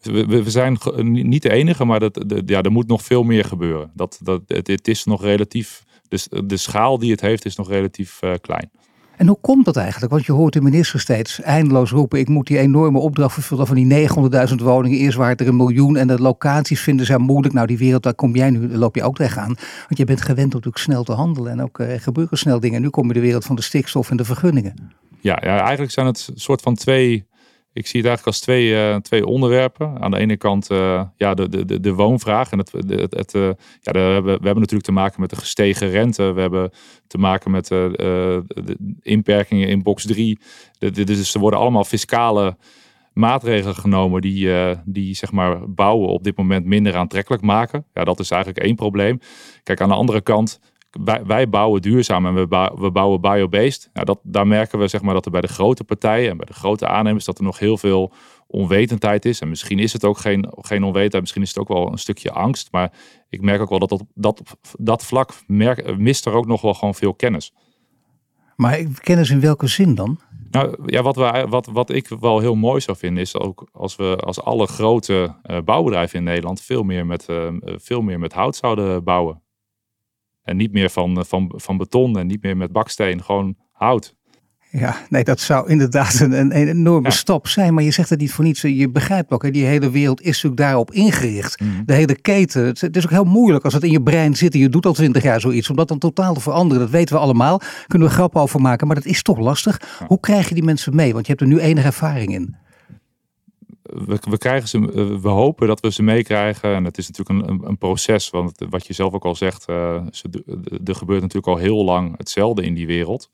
[0.00, 3.44] We, we zijn niet de enige, maar dat, de, ja, er moet nog veel meer
[3.44, 3.90] gebeuren.
[3.94, 7.68] Dat, dat, het, het is nog relatief, dus de schaal die het heeft is nog
[7.68, 8.70] relatief klein.
[9.16, 10.12] En hoe komt dat eigenlijk?
[10.12, 13.76] Want je hoort de minister steeds eindeloos roepen: ik moet die enorme opdracht vervullen van
[13.76, 14.08] die
[14.48, 14.98] 900.000 woningen.
[14.98, 17.54] Eerst waren er een miljoen en de locaties vinden ze moeilijk.
[17.54, 19.54] Nou, die wereld, daar kom jij nu, loop je ook tegenaan.
[19.88, 22.76] Want je bent gewend om natuurlijk snel te handelen en ook uh, gebeuren snel dingen.
[22.76, 24.74] En nu kom je de wereld van de stikstof en de vergunningen.
[25.20, 27.26] Ja, ja eigenlijk zijn het soort van twee
[27.74, 30.00] ik zie het eigenlijk als twee, uh, twee onderwerpen.
[30.00, 32.50] Aan de ene kant uh, ja, de, de, de woonvraag.
[32.50, 32.72] En het,
[33.10, 33.42] het, uh,
[33.80, 36.32] ja, we, hebben, we hebben natuurlijk te maken met de gestegen rente.
[36.32, 36.70] We hebben
[37.06, 38.44] te maken met de
[39.02, 40.38] inperkingen in box 3.
[40.78, 42.56] dus er worden allemaal fiscale
[43.12, 44.50] maatregelen genomen die,
[44.84, 47.84] die zeg maar, bouwen op dit moment minder aantrekkelijk maken.
[47.94, 49.20] Ja, dat is eigenlijk één probleem.
[49.62, 50.60] Kijk, aan de andere kant
[51.04, 53.90] wij, wij, bouwen duurzaam en we, bouwen, we bouwen biobased.
[53.92, 56.46] Nou, dat, daar merken we zeg maar, dat er bij de grote partijen en bij
[56.46, 58.12] de grote aannemers dat er nog heel veel
[58.46, 59.40] onwetendheid is.
[59.40, 62.30] En misschien is het ook geen, geen onwetendheid, misschien is het ook wel een stukje
[62.30, 62.68] angst.
[62.72, 62.92] Maar
[63.28, 64.42] ik merk ook wel dat op dat,
[64.78, 67.52] dat vlak merk, mist er ook nog wel gewoon veel kennis.
[68.56, 70.18] Maar kennis in welke zin dan?
[70.50, 73.96] Nou ja, wat, we, wat, wat ik wel heel mooi zou vinden, is ook als
[73.96, 78.32] we als alle grote uh, bouwbedrijven in Nederland veel meer, met, uh, veel meer met
[78.32, 79.42] hout zouden bouwen.
[80.44, 84.14] En niet meer van, eh, van, van beton en niet meer met baksteen, gewoon hout.
[84.78, 87.74] Ja, nee, dat zou inderdaad een, een enorme stap zijn.
[87.74, 88.60] Maar je zegt het niet voor niets.
[88.60, 91.60] Je begrijpt ook, hè, die hele wereld is natuurlijk daarop ingericht.
[91.60, 91.70] Mhm.
[91.84, 92.66] De hele keten.
[92.66, 94.92] Het is ook heel moeilijk als het in je brein zit en je doet al
[94.92, 95.70] twintig jaar zoiets.
[95.70, 96.82] Om dat dan totaal te veranderen.
[96.82, 97.60] Dat weten we allemaal.
[97.86, 98.86] Kunnen we grappen over maken.
[98.86, 99.80] Maar dat is toch lastig.
[100.06, 101.12] Hoe krijg je die mensen mee?
[101.12, 102.56] Want je hebt er nu enige ervaring in
[103.84, 106.74] we, we, krijgen ze, eh, we hopen dat we ze meekrijgen.
[106.74, 108.30] En het is natuurlijk een, een, proces.
[108.30, 109.94] Want wat je zelf ook al zegt, uh,
[110.84, 113.30] er gebeurt natuurlijk al heel lang hetzelfde in die wereld.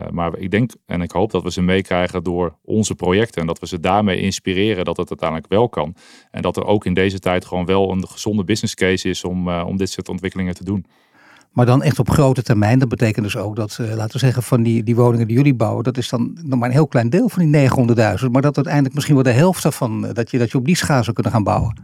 [0.00, 3.40] Uh, maar ik denk en ik hoop dat we ze meekrijgen door onze projecten.
[3.40, 5.94] En dat we ze daarmee inspireren dat het uiteindelijk wel kan.
[6.30, 9.48] En dat er ook in deze tijd gewoon wel een gezonde business case is om,
[9.48, 10.86] om dit soort ontwikkelingen te doen.
[11.52, 12.78] Maar dan echt op grote termijn.
[12.78, 15.54] Dat betekent dus ook dat, uh, laten we zeggen, van die, die woningen die jullie
[15.54, 18.30] bouwen, dat is dan nog maar een heel klein deel van die 900.000.
[18.30, 20.76] Maar dat uiteindelijk misschien wel de helft daarvan, uh, dat je, dat je op die
[20.76, 21.80] schaal zou kunnen gaan bouwen.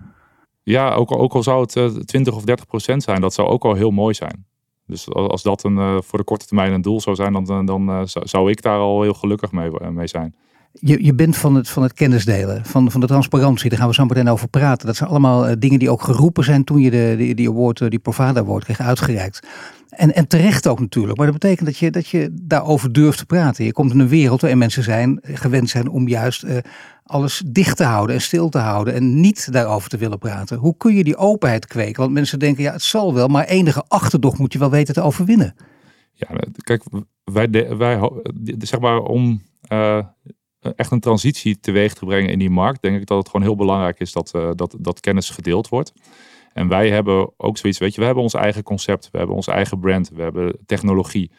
[0.63, 3.49] Ja, ook, ook al zou het uh, eh, 20 of 30 procent zijn, dat zou
[3.49, 4.47] ook al heel mooi zijn.
[4.87, 8.51] Dus als dat een, voor de korte termijn een doel zou zijn, dan, dan zou
[8.51, 10.35] ik daar al heel gelukkig mee, mee zijn.
[10.73, 13.69] Je, je bent van het, van het kennisdelen, van, van de transparantie.
[13.71, 14.87] Daar gaan we zo meteen over praten.
[14.87, 17.91] Dat zijn allemaal uh, dingen die ook geroepen zijn toen je de, die, die award,
[17.91, 19.47] die Provada Award kreeg uitgereikt.
[19.89, 21.17] En, en terecht ook natuurlijk.
[21.17, 23.65] Maar dat betekent dat je, dat je daarover durft te praten.
[23.65, 26.45] Je komt in een wereld waarin mensen zijn, gewend zijn om juist
[27.05, 28.95] alles dicht te houden en stil te houden.
[28.95, 30.59] En niet daarover te willen praten.
[30.59, 32.01] Hoe kun je die openheid kweken?
[32.01, 33.29] Want mensen denken, ja het zal wel.
[33.29, 35.55] Maar enige achterdocht moet je wel weten te overwinnen.
[36.13, 36.29] Ja,
[36.63, 36.83] kijk,
[37.25, 38.11] wij, wij
[38.59, 39.43] zeg maar om...
[40.61, 43.57] echt een transitie teweeg te brengen in die markt, denk ik dat het gewoon heel
[43.57, 45.93] belangrijk is dat, uh, dat, dat kennis gedeeld wordt.
[46.53, 49.47] En wij hebben ook zoiets, weet je, we hebben ons eigen concept, we hebben ons
[49.47, 51.31] eigen brand, we hebben technologie.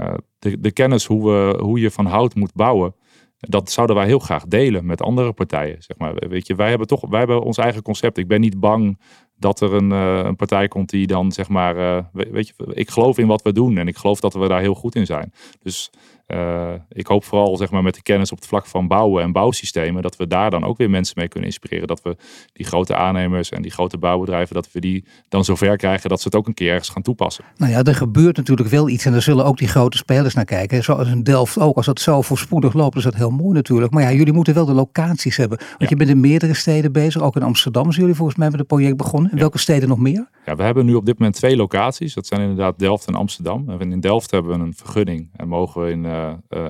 [0.00, 2.94] Uh, de, de kennis hoe, we, hoe je van hout moet bouwen,
[3.38, 5.82] dat zouden wij heel graag delen met andere partijen.
[5.82, 6.14] Zeg maar.
[6.14, 8.18] Weet je, wij hebben toch wij hebben ons eigen concept.
[8.18, 9.00] Ik ben niet bang
[9.36, 13.26] dat er een, een partij komt die dan zeg maar, weet je, ik geloof in
[13.26, 15.32] wat we doen en ik geloof dat we daar heel goed in zijn.
[15.62, 15.90] Dus
[16.34, 19.32] uh, ik hoop vooral zeg maar, met de kennis op het vlak van bouwen en
[19.32, 21.86] bouwsystemen, dat we daar dan ook weer mensen mee kunnen inspireren.
[21.86, 22.16] Dat we
[22.52, 26.28] die grote aannemers en die grote bouwbedrijven, dat we die dan zover krijgen dat ze
[26.28, 27.44] het ook een keer ergens gaan toepassen.
[27.56, 30.44] Nou ja, er gebeurt natuurlijk wel iets en daar zullen ook die grote spelers naar
[30.44, 30.84] kijken.
[30.84, 31.76] Zoals in Delft ook.
[31.76, 33.92] Als dat zo voorspoedig loopt, is dat heel mooi natuurlijk.
[33.92, 35.58] Maar ja, jullie moeten wel de locaties hebben.
[35.78, 37.22] Want je bent in meerdere steden bezig.
[37.22, 39.30] Ook in Amsterdam zijn jullie volgens mij met het project begonnen.
[39.30, 40.28] In welke steden nog meer?
[40.46, 42.14] Ja, we hebben nu op dit moment twee locaties.
[42.14, 43.68] Dat zijn inderdaad Delft en Amsterdam.
[43.68, 46.17] En in Delft hebben we een vergunning en mogen we in uh,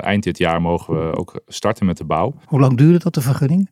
[0.01, 2.35] eind dit jaar mogen we ook starten met de bouw.
[2.45, 3.71] Hoe lang duurde dat de vergunning?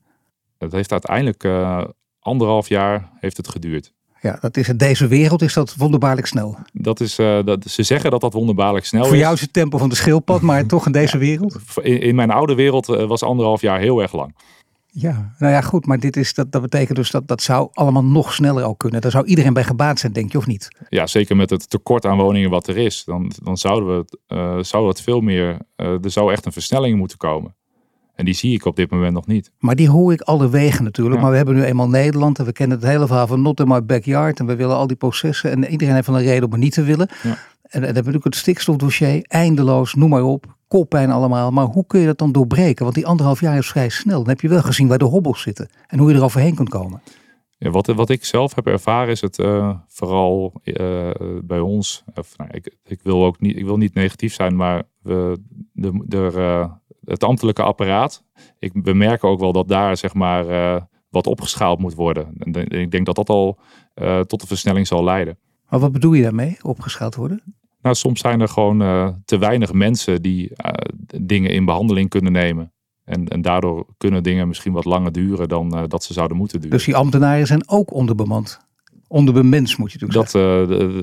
[0.58, 1.84] Het heeft uiteindelijk uh,
[2.20, 3.92] anderhalf jaar heeft het geduurd.
[4.20, 6.58] Ja, dat is in deze wereld is dat wonderbaarlijk snel.
[6.72, 9.16] Dat is, uh, dat, ze zeggen dat dat wonderbaarlijk snel Voor is.
[9.16, 11.58] Voor jou is het tempo van de schildpad, maar toch in deze wereld?
[11.82, 14.34] In, in, mijn oude wereld was anderhalf jaar heel erg lang.
[14.98, 18.04] Ja, nou ja, goed, maar dit is, dat, dat betekent dus dat dat zou allemaal
[18.04, 19.00] nog sneller ook kunnen.
[19.00, 20.68] Daar zou iedereen bij gebaat zijn, denk je, of niet?
[20.88, 23.04] Ja, zeker met het tekort aan woningen wat er is.
[23.04, 26.98] Dan, dan zouden we uh, zou het veel meer, uh, er zou echt een versnelling
[26.98, 27.54] moeten komen.
[28.14, 29.50] En die zie ik op dit moment nog niet.
[29.58, 31.16] Maar die hoor ik alle wegen natuurlijk.
[31.16, 31.22] Ja.
[31.22, 33.68] Maar we hebben nu eenmaal Nederland en we kennen het hele verhaal van not in
[33.68, 34.38] my backyard.
[34.38, 36.72] En we willen al die processen en iedereen heeft wel een reden om het niet
[36.72, 37.08] te willen.
[37.22, 37.38] Ja.
[37.76, 41.50] En, dan we natuurlijk het stikstofdossier, eindeloos, noem maar op koppijn allemaal.
[41.50, 42.82] Maar hoe kun je dat dan doorbreken?
[42.82, 44.18] Want die anderhalf jaar is vrij snel.
[44.18, 46.68] Dan heb je wel gezien waar de hobbels zitten en hoe je er overheen kunt
[46.68, 47.02] komen.
[47.58, 51.10] Ja, wat, wat ik zelf heb ervaren is het uh, vooral uh,
[51.44, 52.04] bij ons.
[52.14, 55.38] Of, nou, ik, ik, wil ook niet, ik wil niet negatief zijn, maar we,
[55.72, 56.70] de, de, uh,
[57.04, 58.22] het ambtelijke apparaat.
[58.58, 60.46] Ik, we merken ook wel dat daar zeg maar
[61.08, 62.26] wat opgeschaald moet worden.
[62.38, 63.58] En ik denk dat dat al
[64.26, 65.38] tot de versnelling zal leiden.
[65.68, 67.42] Maar wat bedoel je daarmee, opgeschaald worden?
[67.86, 70.70] Nou, soms zijn er gewoon uh, te weinig mensen die uh,
[71.22, 72.72] dingen in behandeling kunnen nemen.
[73.04, 76.60] En, en daardoor kunnen dingen misschien wat langer duren dan uh, dat ze zouden moeten
[76.60, 76.76] duren.
[76.76, 78.60] Dus die ambtenaren zijn ook onderbemand?
[79.08, 80.32] Onderbemens moet je natuurlijk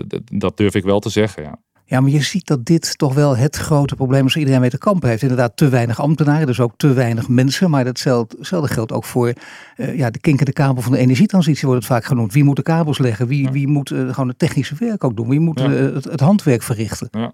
[0.09, 1.59] dat, dat durf ik wel te zeggen, ja.
[1.85, 4.77] Ja, maar je ziet dat dit toch wel het grote probleem is iedereen mee te
[4.77, 5.21] kampen heeft.
[5.21, 7.69] Inderdaad, te weinig ambtenaren, dus ook te weinig mensen.
[7.69, 9.33] Maar datzelfde geldt ook voor
[9.77, 12.33] uh, ja, de kinkende kabel van de energietransitie, wordt het vaak genoemd.
[12.33, 13.27] Wie moet de kabels leggen?
[13.27, 13.51] Wie, ja.
[13.51, 15.29] wie moet uh, gewoon het technische werk ook doen?
[15.29, 15.69] Wie moet ja.
[15.69, 17.07] uh, het, het, handwerk verrichten?
[17.11, 17.33] Ja.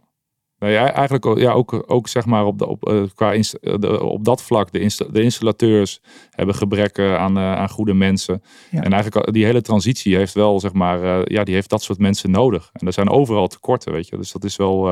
[0.60, 4.26] Nou ja, eigenlijk ja, ook, ook zeg maar op, de, op, qua inst, de, op
[4.26, 8.43] dat vlak, de, insta, de installateurs hebben gebrek aan, aan goede mensen.
[8.72, 8.84] Ja.
[8.84, 12.32] En eigenlijk die hele transitie heeft wel, zeg maar, ja, die heeft dat soort mensen
[12.32, 12.69] nodig.
[12.74, 14.17] En er zijn overal tekorten, weet je.
[14.17, 14.88] Dus dat is wel,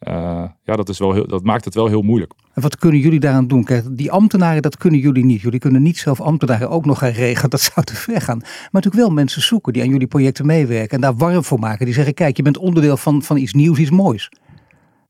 [0.00, 2.32] uh, ja, dat, is wel heel, dat maakt het wel heel moeilijk.
[2.54, 3.64] En wat kunnen jullie daaraan doen?
[3.64, 5.40] Kijk, die ambtenaren, dat kunnen jullie niet.
[5.40, 7.50] Jullie kunnen niet zelf ambtenaren ook nog gaan regelen.
[7.56, 8.38] Dat zou te ver gaan.
[8.38, 10.94] Maar natuurlijk wel mensen zoeken die aan jullie projecten meewerken.
[10.94, 11.84] En daar warm voor maken.
[11.84, 14.30] Die zeggen, kijk, je bent onderdeel van, van iets nieuws, iets moois.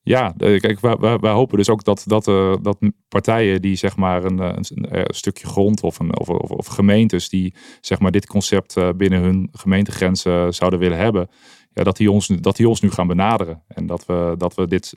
[0.08, 4.38] Ja, kijk, wij, hopen dus ook dat, dat, uh, dat partijen die zeg maar een,
[4.38, 8.76] een, een stukje grond of, een, of, of, of, gemeentes die zeg maar dit concept
[8.96, 11.28] binnen hun gemeentegrenzen zouden willen hebben,
[11.72, 13.62] ja, dat, die ons, dat die ons nu gaan benaderen.
[13.68, 14.96] En dat we, dat we dit,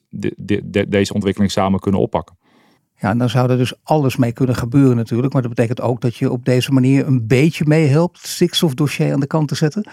[0.91, 2.37] deze ontwikkeling samen kunnen oppakken.
[2.95, 5.33] Ja, en dan zou er dus alles mee kunnen gebeuren natuurlijk.
[5.33, 9.27] Maar dat betekent ook dat je op deze manier een beetje meehelpt stikstofdossier aan de
[9.27, 9.89] kant te zetten.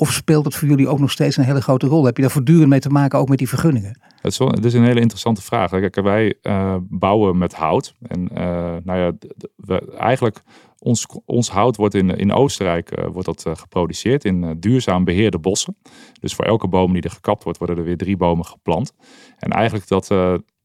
[0.00, 2.04] Of speelt het voor jullie ook nog steeds een hele grote rol?
[2.04, 4.00] Heb je daar voortdurend mee te maken, ook met die vergunningen?
[4.22, 5.70] Het is, een hele interessante vraag.
[5.70, 7.94] Kijk, wij uh, bouwen met hout.
[8.02, 8.38] En uh,
[8.84, 9.12] nou ja,
[9.56, 10.42] we, eigenlijk
[10.78, 15.76] ons, ons hout wordt in, in Oostenrijk uh, wordt dat, geproduceerd in duurzaam beheerde bossen.
[16.20, 18.92] Dus voor elke boom die er gekapt wordt, worden er weer drie bomen geplant.
[19.38, 20.08] En eigenlijk dat,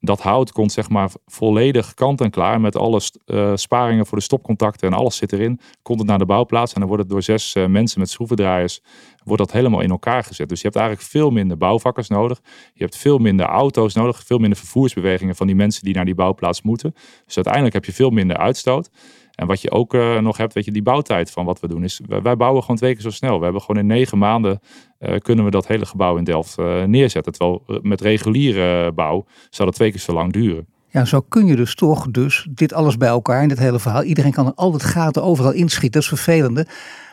[0.05, 4.23] dat hout komt zeg maar volledig kant en klaar met alle uh, sparingen voor de
[4.23, 5.59] stopcontacten en alles zit erin.
[5.81, 8.81] Komt het naar de bouwplaats en dan wordt het door zes uh, mensen met schroevendraaiers
[9.25, 10.49] wordt dat helemaal in elkaar gezet.
[10.49, 12.41] Dus je hebt eigenlijk veel minder bouwvakkers nodig.
[12.73, 16.15] Je hebt veel minder auto's nodig, veel minder vervoersbewegingen van die mensen die naar die
[16.15, 16.93] bouwplaats moeten.
[17.25, 18.89] Dus uiteindelijk heb je veel minder uitstoot.
[19.35, 21.83] En wat je ook uh, nog hebt, weet je, die bouwtijd van wat we doen
[21.83, 23.37] is, wij, bouwen gewoon twee keer zo snel.
[23.37, 24.59] We hebben gewoon in negen maanden
[24.99, 27.33] uh, kunnen we dat hele gebouw in Delft uh, neerzetten.
[27.33, 30.67] Terwijl met reguliere bouw zou dat twee keer zo lang duren.
[30.89, 34.03] Ja, zo kun je dus toch dus dit alles bij elkaar in dit hele verhaal.
[34.03, 35.91] Iedereen kan er altijd gaten overal inschieten.
[35.91, 36.67] Dat is vervelende.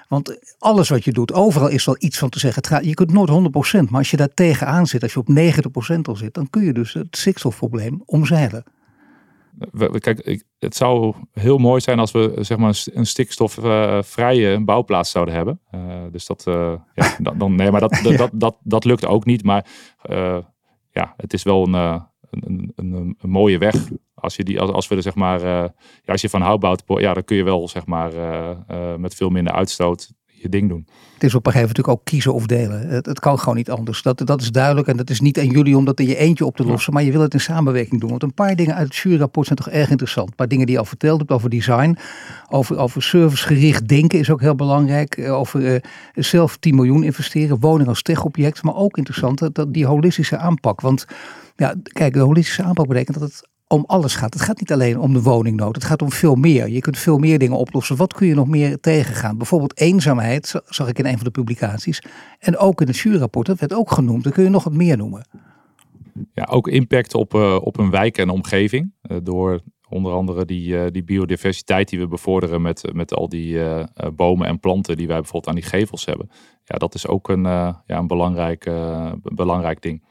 [0.09, 2.87] Want alles wat je doet, overal is wel iets van te zeggen.
[2.87, 5.29] Je kunt nooit 100%, maar als je daar tegenaan zit, als je op
[5.97, 8.65] 90% al zit, dan kun je dus het stikstofprobleem omzeilen.
[9.99, 15.61] Kijk, het zou heel mooi zijn als we zeg maar, een stikstofvrije bouwplaats zouden hebben.
[15.75, 19.25] Uh, dus dat, uh, ja, dan, nee, maar dat, dat, dat, dat, dat, lukt ook
[19.25, 19.45] niet.
[19.45, 19.67] Maar
[20.11, 20.39] uh,
[20.91, 21.75] ja, het is wel een,
[22.31, 23.75] een, een, een, mooie weg.
[24.15, 25.73] Als, je die, als, als we er zeg maar, ja,
[26.07, 28.13] als je van hout bouwt, ja, dan kun je wel zeg maar
[28.99, 30.87] met veel minder uitstoot je ding doen.
[31.15, 32.89] Het is op een gegeven moment natuurlijk ook kiezen of delen.
[32.89, 34.03] Het, het, kan gewoon niet anders.
[34.03, 36.47] Dat, dat is duidelijk en dat is niet aan jullie om dat in je eentje
[36.47, 38.11] op te lossen, maar je wil het in samenwerking doen.
[38.11, 40.29] Want een paar dingen uit het juryrapport zijn toch erg interessant.
[40.29, 41.97] Een paar dingen die je al verteld hebt over design,
[42.49, 45.19] over, over servicegericht denken is ook heel belangrijk.
[45.29, 45.81] Over uh,
[46.15, 50.81] zelf 10 miljoen investeren, woning als techobject, maar ook interessant dat die holistische aanpak.
[50.81, 51.07] Want
[51.57, 54.35] ja, kijk, de holistische aanpak betekent dat het om alles gaat.
[54.35, 55.75] Het gaat niet alleen om de woningnood.
[55.75, 56.69] Het gaat om veel meer.
[56.69, 57.97] Je kunt veel meer dingen oplossen.
[57.97, 59.37] Wat kun je nog meer tegengaan?
[59.37, 62.03] Bijvoorbeeld eenzaamheid, zag ik in een van de publicaties.
[62.39, 64.23] En ook in het juurrapport, dat werd ook genoemd.
[64.23, 65.27] Dan kun je nog wat meer noemen.
[66.35, 68.93] Ja, ook impact op, uh, op een wijk en omgeving.
[69.03, 73.59] Uh, door onder andere die, uh, die biodiversiteit die we bevorderen met, met al die
[74.15, 76.31] bomen en planten die wij bijvoorbeeld aan die gevels hebben.
[76.65, 78.71] Ja, dat is ook een, ja, een belangrijk,
[79.23, 80.03] belangrijk ding.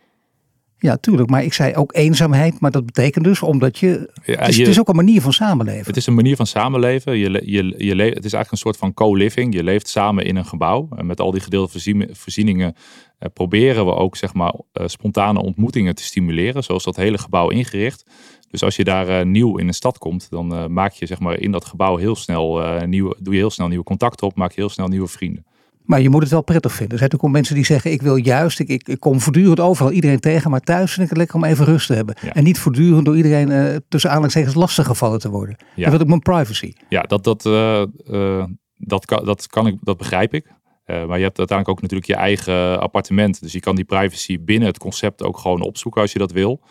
[0.81, 1.29] Ja, tuurlijk.
[1.29, 2.59] Maar ik zei ook eenzaamheid.
[2.59, 4.11] Maar dat betekent dus omdat je.
[4.21, 5.85] het, is, het, is, ook een manier van samenleven.
[5.85, 7.17] Het is een manier van samenleven.
[7.17, 9.53] Je, je, je le, het is eigenlijk een soort van co-living.
[9.53, 10.89] Je leeft samen in een gebouw.
[10.95, 12.75] En met al die gedeelde voorzieningen
[13.17, 16.63] eh, proberen we ook zeg maar, eh, spontane ontmoetingen te stimuleren.
[16.63, 18.05] Zoals dat hele gebouw ingericht.
[18.49, 21.19] Dus als je daar uh, nieuw in een stad komt, dan uh, maak je zeg
[21.19, 24.35] maar, in dat gebouw heel snel uh, nieuwe, doe je heel snel nieuwe contacten op,
[24.35, 25.45] maak je heel snel nieuwe vrienden.
[25.91, 26.91] Maar je moet het wel prettig vinden.
[26.91, 29.91] Er zijn natuurlijk mensen die zeggen: Ik wil juist, ik, ik, ik, kom voortdurend overal
[29.91, 32.15] iedereen tegen, maar thuis vind ik het lekker om even rust te hebben.
[32.15, 35.58] En niet voortdurend door iedereen uh, tussen aanhalingstekens lastig gevallen te worden.
[35.75, 35.86] Ja.
[35.86, 36.73] Ik wil ook mijn privacy.
[36.89, 40.45] Ja, dat, dat, uh, uh, dat, kan, dat, kan ik, dat begrijp ik.
[40.86, 43.41] maar je hebt uiteindelijk ook natuurlijk je eigen appartement.
[43.41, 46.62] Dus je kan die privacy binnen het concept ook gewoon opzoeken als je dat wil.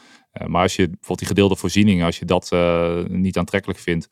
[0.46, 2.50] maar als je bijvoorbeeld die gedeelde voorzieningen, als je dat
[3.08, 4.08] niet aantrekkelijk vindt,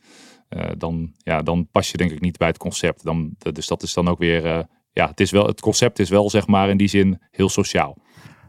[0.76, 3.04] dan, ja, dan pas je denk ik niet bij het concept.
[3.04, 6.30] Dan, dus dat is dan ook weer ja, het, is wel, het concept is wel
[6.30, 7.96] zeg maar in die zin heel sociaal.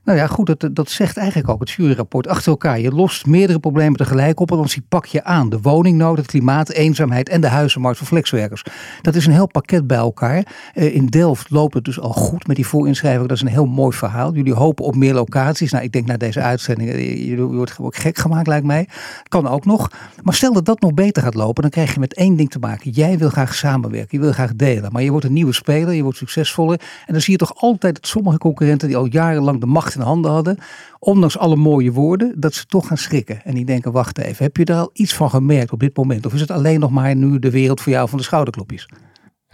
[0.04, 2.80] Nou ja, goed, dat, dat zegt eigenlijk ook het juryrapport achter elkaar.
[2.80, 5.50] Je lost meerdere problemen tegelijk op en dan pak je aan.
[5.50, 8.64] De woningnood, het klimaat, eenzaamheid en de huizenmarkt voor flexwerkers.
[9.02, 10.44] Dat is een heel pakket bij elkaar.
[10.76, 13.28] Uh, in Delft loopt het dus al goed met die voorinschrijving.
[13.28, 14.34] Dat is een heel mooi verhaal.
[14.34, 15.72] Jullie hopen op meer locaties.
[15.72, 18.88] Nou, ik denk na deze uitzending, eh, je wordt gewoon gek gemaakt lijkt mij.
[19.28, 19.92] Kan ook nog.
[20.24, 22.60] Maar stel dat dat nog beter gaat lopen, dan krijg je met één ding te
[22.60, 22.92] maken.
[22.92, 24.92] Jij wil graag samenwerken, je wil graag delen.
[24.92, 26.80] Maar je wordt een nieuwe speler, je wordt succesvoller.
[27.06, 30.02] En dan zie je toch altijd dat sommige concurrenten die al jarenlang de macht in
[30.02, 30.58] handen hadden,
[31.00, 33.44] ondanks alle mooie woorden, dat ze toch gaan schrikken.
[33.44, 36.26] En die denken, wacht even, heb je daar al iets van gemerkt op dit moment?
[36.26, 38.90] Of is het alleen nog maar nu de wereld voor jou van de schouderklopjes?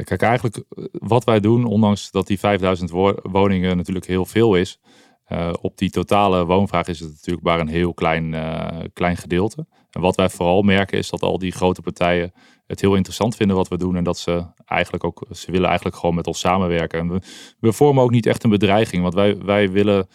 [0.04, 2.92] Kijk, eigenlijk eh, wat wij doen, ondanks dat die 5000
[3.24, 4.80] woningen natuurlijk heel veel is,
[5.28, 9.68] uh, op die totale woonvraag is het natuurlijk maar een heel klein, uh, klein gedeelte.
[9.90, 12.34] En wat wij vooral merken is dat al die grote partijen
[12.68, 13.96] het heel interessant vinden wat we doen.
[13.96, 17.00] En dat ze eigenlijk ook, ze willen eigenlijk gewoon met ons samenwerken.
[17.00, 17.22] En
[17.60, 20.08] we, vormen ook niet echt een bedreiging, want wij, wij willen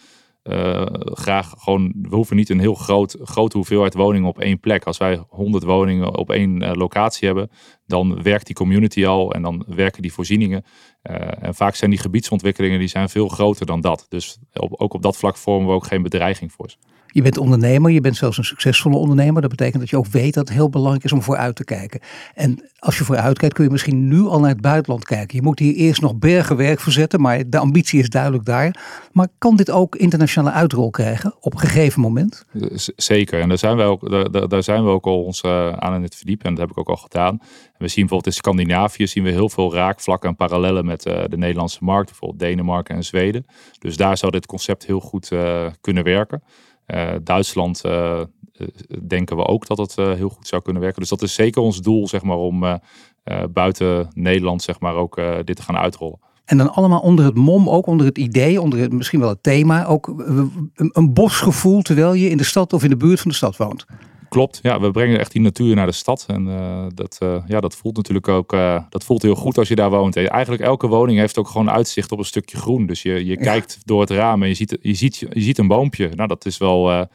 [0.43, 4.83] uh, graag gewoon, we hoeven niet een heel groot, grote hoeveelheid woningen op één plek.
[4.83, 7.49] Als wij 100 woningen op één uh, locatie hebben,
[7.85, 10.65] dan werkt die community al en dan werken die voorzieningen.
[11.03, 14.05] Uh, en vaak zijn die gebiedsontwikkelingen die zijn veel groter dan dat.
[14.09, 16.77] Dus op, ook op dat vlak vormen we ook geen bedreiging voor ze.
[17.13, 19.41] Je bent ondernemer, je bent zelfs een succesvolle ondernemer.
[19.41, 21.99] Dat betekent dat je ook weet dat het heel belangrijk is om vooruit te kijken.
[22.33, 25.37] En als je vooruit kijkt, kun je misschien nu al naar het buitenland kijken.
[25.37, 28.75] Je moet hier eerst nog bergen werk verzetten, maar de ambitie is duidelijk daar.
[29.11, 32.45] Maar kan dit ook internationale uitrol krijgen op een gegeven moment?
[32.95, 36.15] Zeker, en daar zijn we ook, daar, zijn we ook al ons uh, aan het
[36.15, 36.45] verdiepen.
[36.45, 37.39] En dat heb ik ook al gedaan.
[37.77, 41.37] We zien bijvoorbeeld in Scandinavië zien we heel veel raakvlakken en parallellen met uh, de
[41.37, 42.09] Nederlandse markt.
[42.09, 43.45] Bijvoorbeeld Denemarken en Zweden.
[43.79, 46.43] Dus daar zou dit concept heel goed uh, kunnen werken.
[46.93, 48.21] Uh, Duitsland uh,
[49.07, 50.99] denken we ook dat het heel goed zou kunnen werken.
[51.01, 52.79] Dus dat is zeker ons doel, zeg maar, om
[53.49, 56.19] buiten Nederland, zeg maar, ook dit te gaan uitrollen.
[56.45, 59.43] En dan allemaal onder het mom, ook onder het idee, onder het, misschien wel het
[59.43, 63.31] thema, ook een, een bosgevoel terwijl je in de stad of in de buurt van
[63.31, 63.85] de stad woont.
[64.31, 66.25] Klopt, ja, we brengen echt die natuur naar de stad.
[66.27, 69.67] En uh, dat, uh, ja, dat voelt natuurlijk ook uh, dat voelt heel goed als
[69.67, 70.15] je daar woont.
[70.15, 72.85] En eigenlijk elke woning heeft ook gewoon uitzicht op een stukje groen.
[72.85, 75.67] Dus je, je kijkt door het raam en je ziet, je, ziet, je ziet een
[75.67, 76.09] boompje.
[76.15, 77.07] Nou, dat is wel,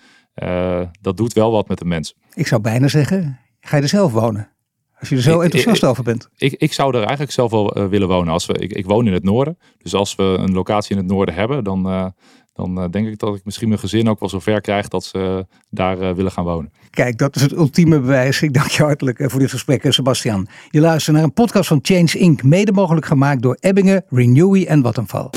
[1.00, 2.14] dat doet wel wat met de mens.
[2.35, 4.50] Ik zou bijna zeggen, ga je er zelf wonen?
[4.98, 6.29] Als je er zo enthousiast over bent.
[6.37, 8.33] Ik, ik zou er eigenlijk zelf wel willen wonen.
[8.33, 9.59] Als we, ik, ik woon in het noorden.
[9.79, 12.12] Dus als we een locatie in het noorden hebben, dan,
[12.57, 15.47] dan uh, denk ik dat ik misschien mijn gezin ook wel zover krijg dat ze
[15.71, 16.73] daar uh, willen gaan wonen.
[16.90, 18.42] Kijk, dat is het ultieme bewijs.
[18.42, 20.49] Ik dank je hartelijk voor dit gesprek, Sebastian.
[20.71, 24.83] Je luistert naar een podcast van Change Inc., mede mogelijk gemaakt door Ebbingen, Renewy en
[24.83, 25.31] Vattenfall.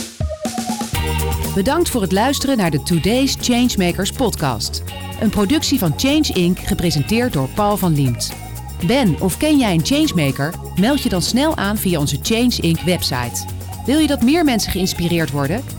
[1.55, 4.83] Bedankt voor het luisteren naar de Today's Changemakers podcast.
[5.21, 8.33] Een productie van Change Inc., gepresenteerd door Paul van Liemt.
[8.87, 10.53] Ben of ken jij een changemaker?
[10.79, 12.79] Meld je dan snel aan via onze Change Inc.
[12.79, 13.45] website.
[13.85, 15.78] Wil je dat meer mensen geïnspireerd worden?